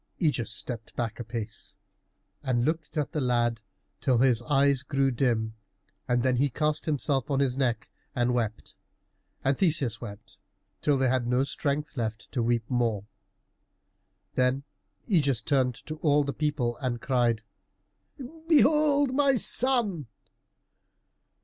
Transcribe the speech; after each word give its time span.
Ægeus 0.19 0.47
stepped 0.49 0.95
back 0.95 1.19
a 1.19 1.23
pace 1.23 1.75
and 2.41 2.65
looked 2.65 2.97
at 2.97 3.11
the 3.11 3.21
lad 3.21 3.61
till 3.99 4.17
his 4.17 4.41
eyes 4.49 4.81
grew 4.81 5.11
dim, 5.11 5.53
and 6.07 6.23
then 6.23 6.37
he 6.37 6.49
cast 6.49 6.87
himself 6.87 7.29
on 7.29 7.39
his 7.39 7.55
neck 7.55 7.87
and 8.15 8.33
wept, 8.33 8.73
and 9.43 9.55
Theseus 9.55 10.01
wept, 10.01 10.39
till 10.81 10.97
they 10.97 11.07
had 11.07 11.27
no 11.27 11.43
strength 11.43 11.95
left 11.97 12.31
to 12.31 12.41
weep 12.41 12.67
more. 12.67 13.05
Then 14.33 14.63
Ægeus 15.07 15.45
turned 15.45 15.75
to 15.85 15.97
all 15.97 16.23
the 16.23 16.33
people 16.33 16.77
and 16.77 16.99
cried, 16.99 17.43
"Behold 18.47 19.13
my 19.13 19.35
son!" 19.35 20.07